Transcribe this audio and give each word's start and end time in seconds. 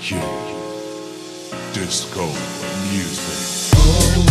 Q 0.00 0.16
Disco 1.72 2.26
Music. 2.90 3.72
Oh, 3.76 4.26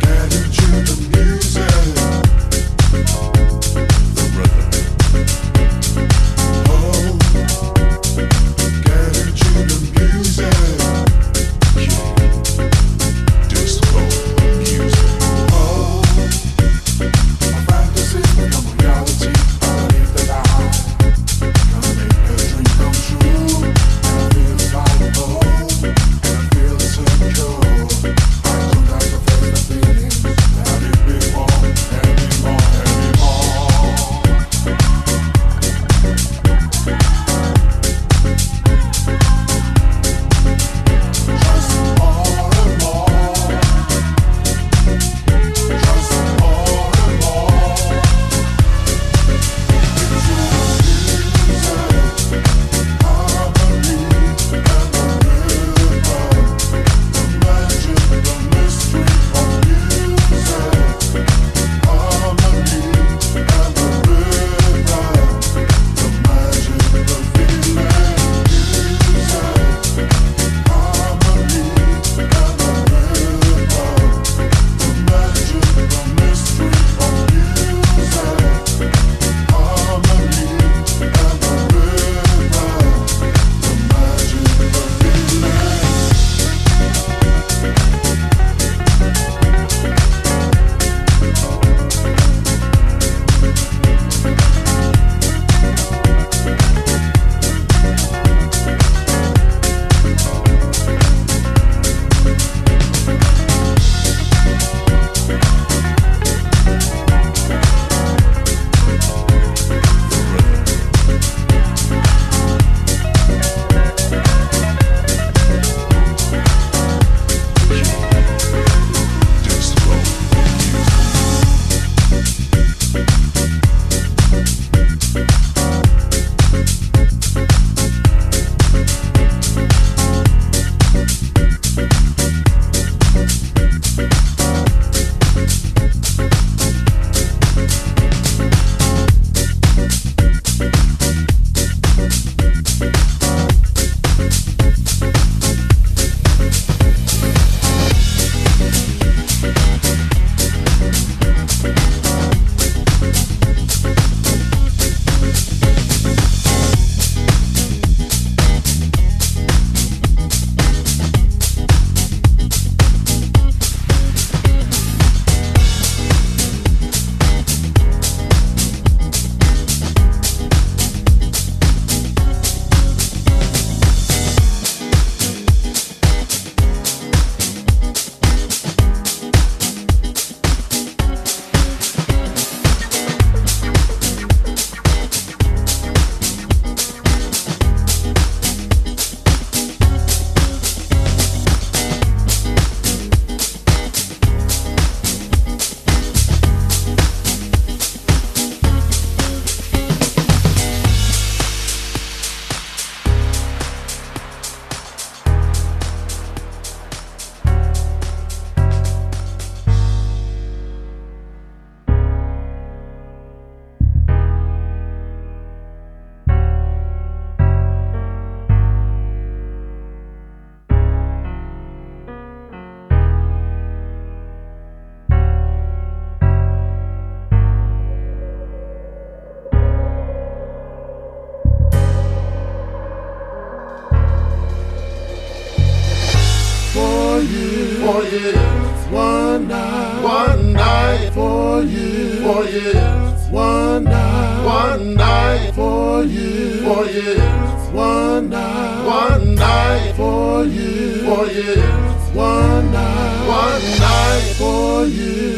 gather 0.00 0.44
to 0.44 0.66
the 0.84 0.96
music. 1.16 1.95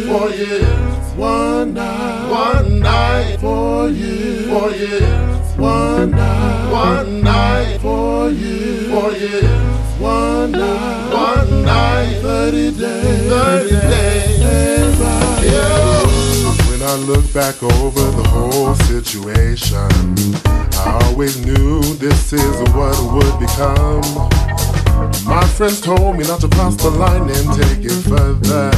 for 0.08 0.30
years. 0.30 1.14
One 1.16 1.74
night, 1.74 2.30
one 2.30 2.80
night. 2.80 3.36
For 3.40 3.88
you, 3.88 4.48
for 4.48 4.70
years. 4.70 5.56
One 5.58 6.10
night, 6.12 6.70
one 6.70 7.22
night. 7.22 7.78
For 7.80 8.30
you, 8.30 8.88
for 8.90 9.12
years. 9.12 10.00
One 10.00 10.52
night, 10.52 11.12
one 11.12 11.64
night, 11.64 12.20
thirty 12.22 12.70
days, 12.70 13.28
thirty 13.28 13.70
days. 13.70 14.08
When 16.70 16.82
I 16.82 16.94
look 16.94 17.32
back 17.34 17.62
over 17.62 18.10
the 18.10 18.28
whole 18.28 18.74
situation, 18.86 19.88
I 20.46 21.00
always 21.04 21.44
knew 21.44 21.80
this 21.96 22.32
is 22.32 22.56
what 22.70 22.96
would 23.12 23.38
become. 23.40 24.02
My 25.24 25.44
friends 25.46 25.80
told 25.80 26.16
me 26.16 26.24
not 26.24 26.40
to 26.40 26.48
cross 26.48 26.76
the 26.76 26.90
line 26.90 27.28
and 27.28 27.52
take 27.54 27.84
it 27.84 28.02
further. 28.08 28.70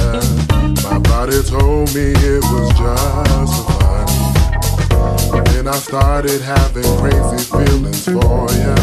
My 0.82 0.98
body 0.98 1.42
told 1.42 1.94
me 1.94 2.12
it 2.16 2.42
was 2.52 2.68
just 2.80 3.54
for 3.64 3.72
fun. 3.80 5.44
Then 5.44 5.68
I 5.68 5.76
started 5.76 6.40
having 6.40 6.84
crazy 6.98 7.44
feelings 7.50 8.04
for 8.04 8.48
you. 8.52 8.74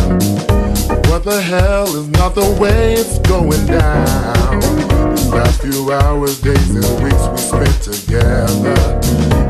What 1.10 1.24
the 1.24 1.42
hell 1.42 1.88
is 1.96 2.08
not 2.10 2.36
the 2.36 2.50
way 2.60 2.94
it's 2.94 3.20
going 3.20 3.66
down? 3.66 4.60
These 5.16 5.30
last 5.30 5.62
few 5.62 5.92
hours, 5.92 6.40
days, 6.42 6.70
and 6.70 7.04
weeks 7.04 7.28
we 7.28 7.38
spent 7.38 7.82
together. 7.82 8.76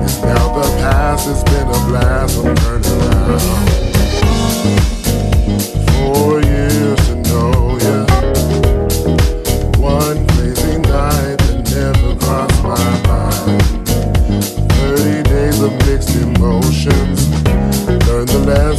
It's 0.03 0.21
now 0.21 0.53
the 0.55 0.67
past, 0.81 1.27
it's 1.29 1.43
been 1.43 1.67
a 1.67 1.79
blast, 1.87 2.37
I'm 2.39 2.55
turning 2.55 2.91
around. 3.01 3.87
Four 6.15 6.41
years 6.41 7.16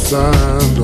the 0.09 0.78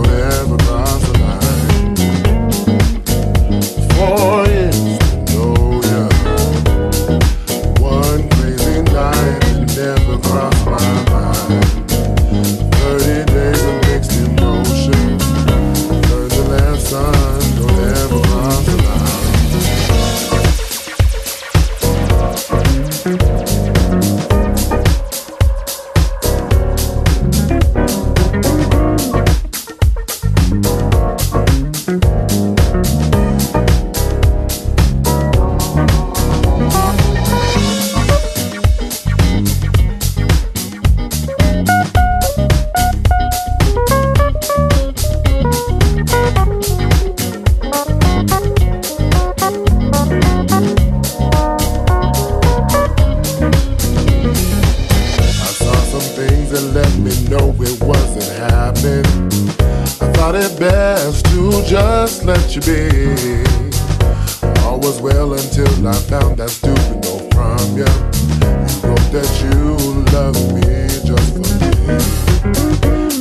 well 65.27 65.39
until 65.39 65.87
I 65.87 65.93
found 65.93 66.37
that 66.37 66.49
stupid 66.49 67.03
note 67.03 67.33
from 67.33 67.77
you. 67.77 67.85
You 67.85 68.75
wrote 68.85 69.09
that 69.15 69.29
you 69.41 69.53
love 70.13 70.37
me 70.53 70.87
just 71.01 71.29
for 71.33 71.47
me. 71.57 71.97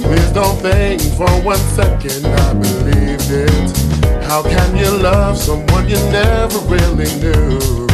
Please 0.05 0.31
don't 0.33 0.59
think 0.61 1.01
for 1.17 1.31
one 1.43 1.63
second 1.73 2.27
I 2.27 2.53
believed 2.55 3.31
it. 3.31 3.73
How 4.25 4.43
can 4.43 4.77
you 4.77 4.91
love 4.91 5.39
someone 5.39 5.89
you 5.89 5.97
never 6.11 6.59
really 6.69 7.11
knew? 7.23 7.87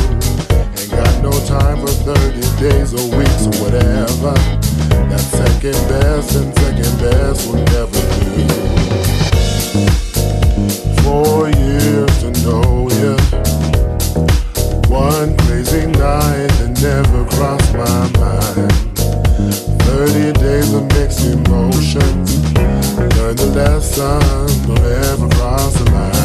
Ain't 0.78 0.90
got 0.90 1.22
no 1.22 1.32
time 1.46 1.78
for 1.80 1.92
30 1.92 2.40
days 2.58 2.94
or 2.94 3.16
weeks 3.16 3.46
or 3.46 3.54
whatever. 3.62 4.34
That 5.10 5.20
second 5.20 5.78
best 5.88 6.36
and 6.36 6.54
second 6.58 6.98
best 6.98 7.46
will 7.46 7.62
never 7.76 8.00
do. 8.18 8.46
Four 11.02 11.48
years 11.50 12.18
to 12.22 12.30
know 12.44 12.88
ya. 12.88 13.39
One 14.90 15.36
crazy 15.38 15.86
night 15.86 16.50
that 16.58 16.80
never 16.82 17.24
crossed 17.30 17.72
my 17.74 18.10
mind. 18.18 18.72
30 19.82 20.32
days 20.32 20.74
of 20.74 20.82
mixed 20.94 21.20
emotions. 21.20 22.42
Learn 22.56 23.36
the 23.36 23.52
lesson, 23.54 24.66
don't 24.66 24.84
ever 24.84 25.28
cross 25.36 25.74
the 25.74 25.90
line. 25.92 26.19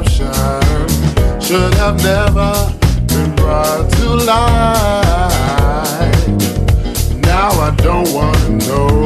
Deception 0.00 0.32
should 1.40 1.74
have 1.74 2.02
never 2.02 2.72
been 3.08 3.34
brought 3.36 3.90
to 3.92 4.08
light. 4.24 5.32
Now 7.20 7.50
I 7.50 7.74
don't 7.76 8.10
wanna 8.14 8.48
know 8.66 9.01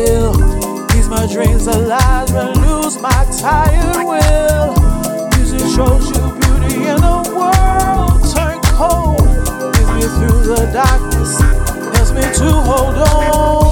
will. 0.00 0.32
These 0.88 1.08
my 1.08 1.26
dreams 1.26 1.66
alive. 1.66 2.30
lies, 2.30 2.32
renews 2.32 3.00
my 3.00 3.24
tired 3.40 4.04
will. 4.10 4.74
Music 5.36 5.60
shows 5.74 6.06
you 6.10 6.22
beauty 6.40 6.88
in 6.88 7.02
a 7.02 7.22
world 7.36 8.20
turned 8.34 8.64
cold. 8.78 9.20
Leads 9.74 9.92
me 9.96 10.04
through 10.18 10.42
the 10.52 10.70
darkness, 10.72 11.40
helps 11.40 12.12
me 12.12 12.22
to 12.22 12.52
hold 12.52 12.96
on. 12.96 13.69